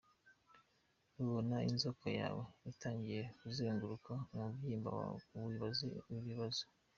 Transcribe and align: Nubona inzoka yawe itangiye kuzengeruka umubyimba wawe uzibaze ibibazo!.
Nubona 1.13 1.55
inzoka 1.69 2.07
yawe 2.19 2.43
itangiye 2.71 3.21
kuzengeruka 3.39 4.11
umubyimba 4.33 4.89
wawe 4.99 5.17
uzibaze 5.39 5.87
ibibazo!. 6.17 6.63